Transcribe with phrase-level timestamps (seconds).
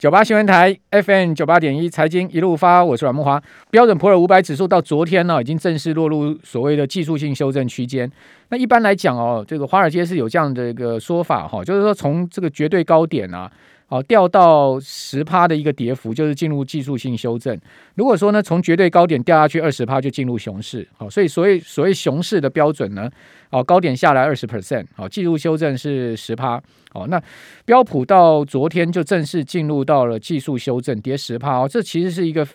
[0.00, 3.38] 九八新闻台 FM 九八点一财经一路发，我是阮木华。
[3.70, 8.10] 标准普尔五百指数到昨天呢，已经正式落入所谓的技术性修正区间。
[8.48, 13.52] 那一般来讲哦，这个华尔街是有这样的一个说法哈，就是说从这个绝对高点啊。
[13.90, 17.58] 好，掉到十趴的一个跌幅，就是进入技术性修正。
[17.96, 20.86] 如果说呢，从绝对高点掉下去二十趴，就进入熊市。
[20.96, 23.10] 好，所以所谓所谓熊市的标准呢，
[23.50, 26.62] 哦，高点下来二十 percent，好，技术修正是十趴。
[26.92, 27.20] 好，那
[27.64, 31.58] 标普到昨天就正式进入到了技术修正，跌十趴。
[31.58, 32.46] 哦，这其实是一个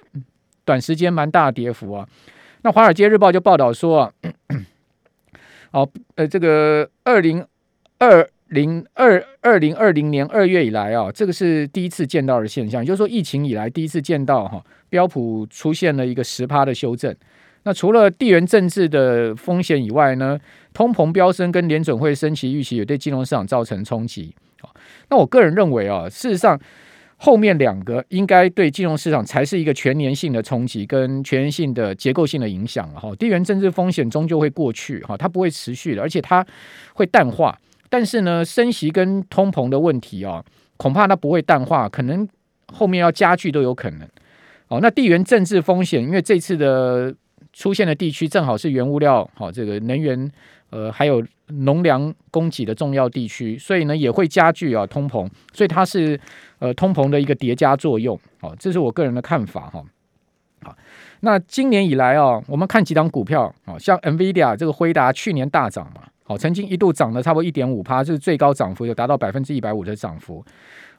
[0.63, 2.07] 短时间蛮大的跌幅啊。
[2.61, 4.13] 那华尔街日报就报道说啊，
[5.71, 7.45] 哦，呃，这个二零
[7.99, 8.25] 二。
[8.55, 17.13] 零二二零二零年二月以来啊，这个是第一次见到的现象，就是说疫情以来第一次见到哈标普出现了一个十趴的修正。
[17.63, 20.39] 那除了地缘政治的风险以外呢，
[20.73, 24.33] 通膨飙升跟联准会升息预期也对金融市场造成冲击。
[25.09, 26.57] 那我个人认为啊，事实上
[27.17, 33.13] 后面两个应该对金融市场才是一个全年性的冲击跟全年性的结构性的影响哈。
[33.15, 36.45] 地缘政治风险终究会过去哈，它不会持续的，而且它
[36.93, 37.57] 会淡化。
[37.95, 40.43] 但是呢，升息跟通膨的问题啊，
[40.75, 42.27] 恐怕它不会淡化，可能
[42.73, 44.01] 后面要加剧都有可能。
[44.67, 47.15] 哦，那地缘政治风险，因为这次的
[47.53, 50.29] 出现的地区正好是原物料、好这个能源、
[50.71, 56.19] 呃还有农粮供给的重要地区，所以呢也会加剧啊通膨，所以它是
[56.59, 58.19] 呃通膨的一个叠加作用。
[58.41, 59.81] 哦，这是我个人的看法哈。
[60.63, 60.75] 好，
[61.21, 66.01] 那今年以来啊，我们看几档股票，哦，像 NVIDIA 这个辉达去年大涨嘛。
[66.27, 70.43] 好，曾经一度涨了差不多一点五趴，这是最高涨幅，有达到百分之一百五的涨幅。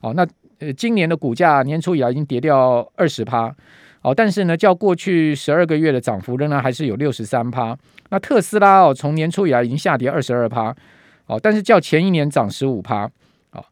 [0.01, 0.25] 好，那
[0.61, 3.53] 呃，今年的股价年初以来已经跌掉二十趴。
[4.01, 7.77] 好，但是呢，较过去十二个月的涨幅仍然还是有六十三趴。
[8.11, 10.73] 那特斯拉哦，从年初以来已经下跌二十二趴。
[11.27, 13.11] 哦，但是较前一年涨十五趴。
[13.51, 13.65] 哦，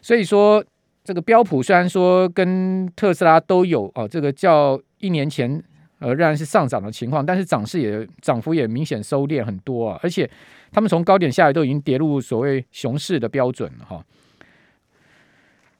[0.00, 0.64] 所以说
[1.04, 5.62] 这个标普虽然说跟特斯拉都有哦，这个较一年前
[6.02, 10.28] 呃仍然是上涨的情况，但是涨势也涨幅也明显收敛很多啊，而且。
[10.74, 14.02] 他们从高点下来都已经跌入所谓熊市的标准了哈。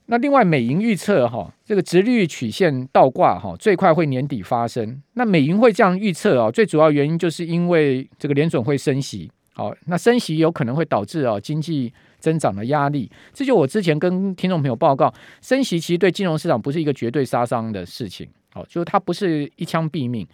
[0.05, 5.01] 那另外，美银预测哈，这个殖利率曲线倒挂哈，最快会年底发生。
[5.15, 13.11] 那美银会这样预测啊，最主要原因就是因为这个联准会升息，好，那升息有可能会导致啊经济增长的压力。
[13.33, 15.11] 这就我之前跟听众朋友报告，
[15.41, 20.27] 升息其实对金融市场不是一个绝对杀伤的事情，好，就是它不是一枪毙命。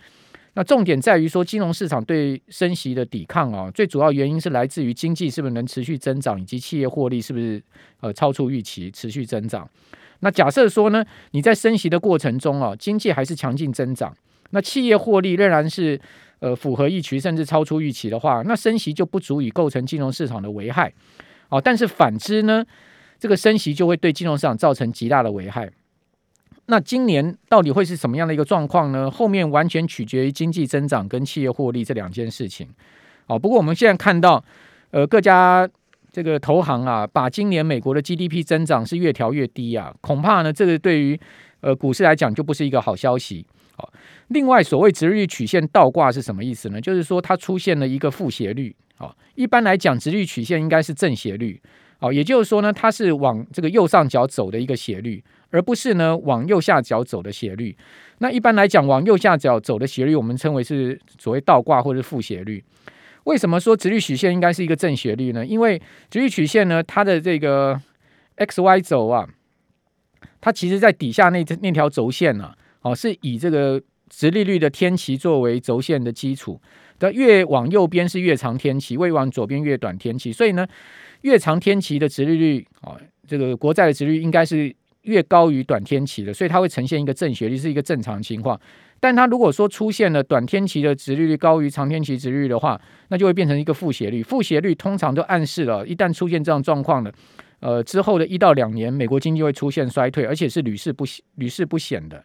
[0.55, 7.63] 那重点在于说，金融市场对升息的抵抗啊，最主要原因是来自于经济是不是能持续增长，以及企业获利是不是
[8.01, 9.69] 呃超出预期持续增长。
[10.21, 14.13] 那假设说呢，你在升息的过程中啊，经济还是强劲增长，
[14.51, 16.01] 那企业获利仍然是
[16.41, 20.93] 呃符合预期甚至超出预期的话，那升息就不足以构成金融市场的危害。
[21.51, 22.65] 哦，但是反之呢，
[23.21, 25.71] 这个升息就会对金融市场造成极大的危害。
[26.71, 29.11] 那今年到底会是什么样的一个状况呢？
[29.11, 32.69] 后面完全取决于经济增长跟企业获利这两件事情。
[33.27, 34.43] 哦，不过我们现在看到，
[34.91, 35.67] 呃，各家
[36.13, 41.19] 这个投行啊，把今年美国的 GDP 增长是越调越低啊，恐怕呢，这个对于
[41.61, 43.47] 呃股市来讲就不是一个好消息。
[43.75, 43.91] 好，
[44.29, 46.79] 另外所谓值率曲线倒挂是什么意思呢？
[46.79, 48.77] 就是说它出现了一个负斜率。
[48.97, 51.59] 好，一般来讲，值率曲线应该是正斜率。
[51.99, 55.23] 好，也就是说呢，它是往这个右上角走的一个斜率。
[55.51, 57.75] 而不是呢往右下角走的斜率，
[58.19, 62.63] 那一般来讲往右下角走的斜率，我们称为是所谓倒挂或者负斜率。
[63.25, 65.47] 为什么说直率曲线应该是一个正斜率呢？
[65.47, 67.81] 因为直率曲线呢，它的这个
[68.35, 69.27] x y 轴啊，
[70.39, 76.61] 它其实在底下那那条轴线呢，哦，是以这个殖利率的天期作为轴线的基础
[76.99, 80.67] 的，越往右边是越长天期，越往左边越短天期，所以呢，
[81.23, 82.97] 越长天期的殖利率啊，
[83.27, 84.75] 这个国债的殖利率应该是。
[85.03, 88.61] 越高于短天期的，所以它会呈现一个正斜率，是一个正常情况。
[89.01, 94.23] 但它如果说出现了短天期的殖利率高于长天期殖利率的话，那就会变成一个负斜率。
[94.23, 97.11] 负斜率通常都暗示了，一旦出现这样状况的，
[97.61, 102.23] 呃，之后的一到两年，美国经济会出现衰退，而且是屡试不、屡试不鲜的。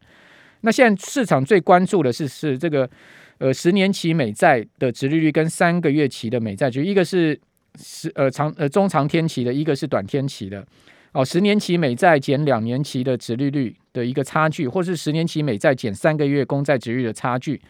[0.65, 2.89] 那现在市场最关注的是是这个
[3.37, 7.39] 呃十年期美债的殖利率跟三个月期的美债，就一个是
[7.75, 10.65] 十呃长呃中长天期的，一个是短天期的。
[11.11, 17.61] 哦，十年期美债减两年期的殖利率的一个差距，或是十年期美债减三个月公债殖率的差距。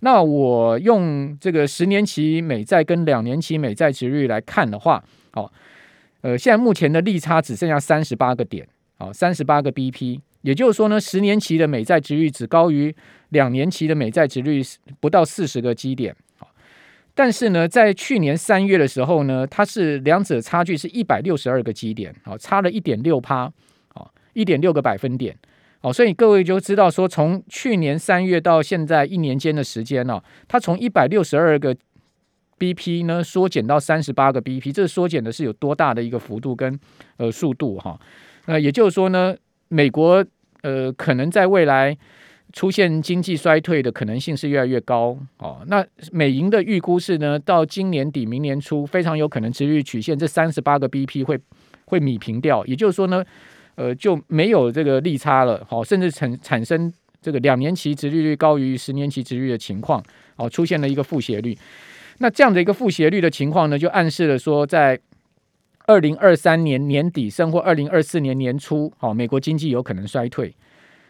[0.00, 5.00] 那我用这个十年期美债跟两年期美债殖率来看的话，
[5.34, 5.48] 哦，
[6.22, 8.66] 呃，现在目前的利差只剩下三十八个点，
[8.98, 12.94] 哦，三十八个 BP，也就是说呢，十年期的美债殖利率只高于
[13.30, 14.62] 两年期的美债殖利率
[15.00, 16.14] 不到四十个基点。
[17.12, 23.52] 但是呢，在去年三月的时候呢，它是两者差距是一百六十二个基点，好，差了一点六趴，
[23.88, 25.36] 好，一点六个百分点。
[25.82, 31.76] 哦，所以各位就知道说，从去年三月到现在一年间的时间呢，它从一百六十二个
[32.58, 36.78] BP 呢缩减到三十八个 BP，这缩减的是有多大的一个幅度跟
[37.16, 37.98] 呃速度哈？
[38.46, 39.34] 那也就是说呢，
[39.70, 40.22] 美国
[40.60, 41.96] 呃可能在未来
[42.52, 45.62] 出现经济衰退的可能性是越来越高哦。
[45.66, 45.82] 那
[46.12, 51.38] 美银的预估是呢，到今年底明年初非常有可能殖利率曲线这三十八个 BP 会
[51.86, 53.24] 会米平掉，也就是说呢。
[53.76, 60.04] 呃，就没有这个利差了，好，甚至产产生这个两年期殖利率高于十年期殖率的情况，
[60.36, 61.56] 哦，出现了一个负斜率。
[62.18, 64.98] 那这样的一个负斜率的情况呢，就暗示了说，在
[65.90, 70.54] 二零二三年年底，甚或二零二四年年初，哦，美国经济有可能衰退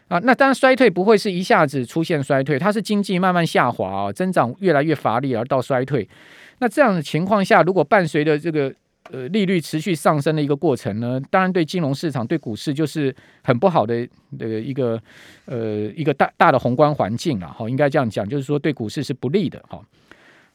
[0.07, 0.17] 啊。
[0.23, 6.09] 那当然，衰退不会是一下子出现衰退，它是经济慢慢下滑啊，增长越来越乏力而到衰退。
[6.57, 8.73] 那这样的情况下，如果伴随着这个
[9.11, 14.07] 呃，利率持续上升的一个过程呢，当然对金融市场、对股市就是很不好的
[14.39, 14.99] 这个一个
[15.45, 19.79] 呃一个大大的宏观环境了哈，应该这样讲，就是说对股市是不利的哈。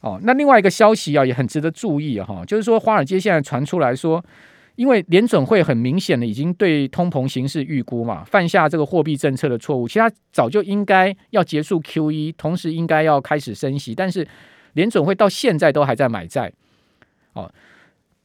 [0.07, 4.23] 哦，那另外一个消息啊，也很值得注意哈，就是说华尔街现在传出来说，
[4.75, 14.25] 因为联准会很明显的已经对通膨形势预估嘛，犯下这个货币政策的错误，其实早就应该要结束 QE，同时应该要开始升息，但是
[14.73, 16.53] 联准会到现在都还在买债，
[17.33, 17.51] 哦。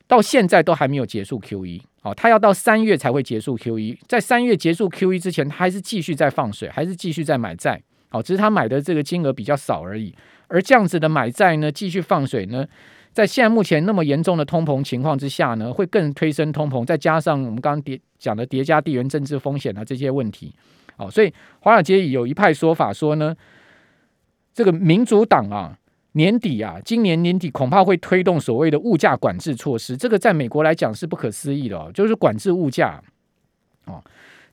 [0.08, 7.80] 到现在都还没有结束 QE，哦，他要到三月才会结束 QE，在三月结束 QE 之前，他还是继续在放水，还是继续在买债，
[8.12, 10.14] 哦，只是他买的这个金额比较少而已。
[10.48, 12.66] 而这样子的买债呢，继续放水呢，
[13.12, 20.54] 在现在目前那么严重的通膨情况之下呢，会更推升通膨，再加上我们刚刚叠讲的叠加地缘政治风险啊这些问题，
[20.96, 23.34] 哦，所以华尔街有一派说法说呢，
[24.54, 25.78] 这个民主党啊。
[26.14, 33.02] 年底啊，今年年底恐怕会推动所谓的物价管制措施，这个在美国来讲是不可思议的哦，就是管制物价
[33.86, 33.98] 哦，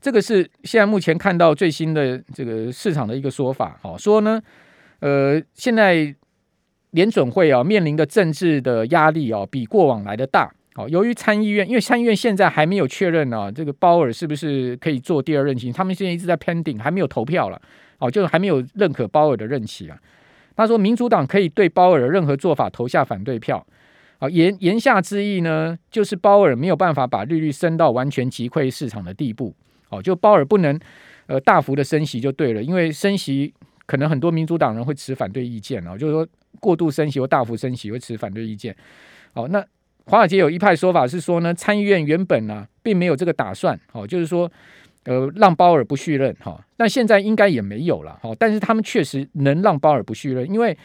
[0.02, 4.42] 这个是现在目前看到最新的这个市场的一个说法哦，说呢，
[5.00, 6.16] 呃，现在
[6.92, 17.62] 联准会啊面临的政治的压力啊比过往来的大哦，由于参议院，因为参议院现在还没有确认啊，这个鲍尔是不是可以做第二任期，他们现在一直在 pending，还没有投票了
[17.98, 19.98] 哦，就是还没有认可鲍尔的任期啊。
[20.56, 23.66] 他说，民主党可以对鲍尔的任何做法投下反对票。
[24.18, 29.56] 啊，言言下之意呢，就是鲍尔没有办法把利率升到完全击溃市场的地步。
[29.90, 30.80] 哦，就鲍尔不能
[31.28, 33.54] 呃大幅的升息就对了，因为升息
[33.86, 36.28] 可能很多民主党人会持反对意见啊，就是说
[36.60, 38.76] 过度升息或大幅升息会持反对意见。
[39.34, 39.64] 哦，那
[40.06, 43.80] 华尔街有一派说法是说呢，参议院原本呢、并没有这个打算。
[43.92, 44.52] 哦，就是说。
[45.06, 48.36] 呃，让鲍尔不续任哈，但现在应该也没有了哈。
[48.38, 50.78] 但是他们确实能让鲍尔不续任，因为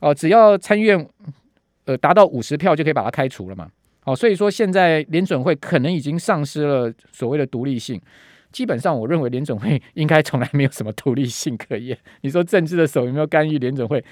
[0.00, 1.08] 哦，只要参议院
[1.84, 3.70] 呃达到五十票就可以把他开除了嘛。
[4.04, 7.98] 哦，所以说现在联准会可能已经丧失了所谓的独立性。
[8.52, 11.96] 基本上，我认为联准会应该从来没有什么独立性可言。
[12.22, 14.04] 你说政治的手有没有干预联准会？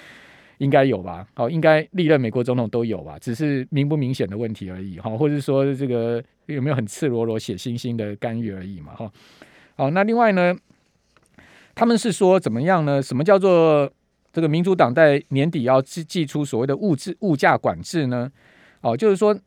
[0.58, 1.24] 应该有吧？
[1.34, 3.16] 好，应该历任美国总统都有吧？
[3.20, 9.08] 只是明不明显的问题而已哈，或者说这个有没有很赤裸裸血腥腥的干预而已嘛哈。
[9.76, 10.52] 好，那另外呢，
[11.76, 13.00] 他们是说怎么样呢？
[13.00, 13.88] 什么叫做
[14.32, 18.28] 这个民主党在年底要祭祭出所谓的物质物价管制呢？
[18.80, 19.38] 哦，就是说，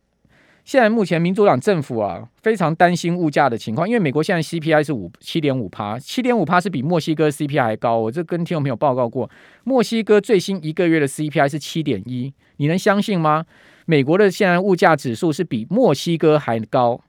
[0.72, 7.98] 现在目前民主党政府啊非常担心物价的情况，因为美国现在 CPI 是五七点五趴，七点五趴是比墨西哥 CPI 还高。
[7.98, 9.30] 我这跟听众朋友报告过，
[9.66, 13.44] 墨西哥最新一个月的 CPI 是七点一，你能相信吗？
[13.86, 17.02] 美国的现在物价指数是比墨西哥还高。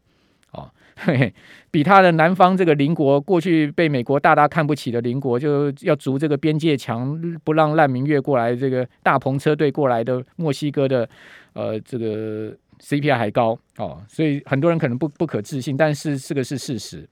[0.50, 1.32] 哦嘿嘿，
[1.70, 11.08] 比他的南方这个邻国，过去被美国大大看不起的邻国，就要筑这个边界墙，不让难民越过来，这个大篷车队过来的墨西哥的，
[11.52, 17.08] 呃，这个 CPI 还高哦，所以很多人可能不不可置信，但是这个是事实。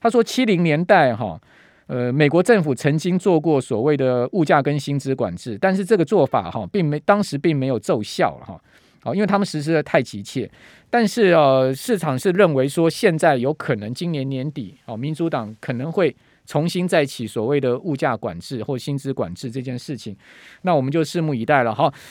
[0.00, 1.38] 他说七零年代哈，
[1.86, 8.60] 呃，美国政府曾经做过所谓的物价跟薪资管制，但是这个做法哈，并没当时并没有奏效哈。
[9.04, 10.50] 好，因为他们实施的太急切，
[10.88, 16.14] 但是呃，市场是认为说现在有可能今年年底，哦，民主党可能会
[16.46, 20.16] 重新再起所谓的物价管制或薪资管制这件事情，
[20.62, 21.92] 那我们就拭目以待了哈。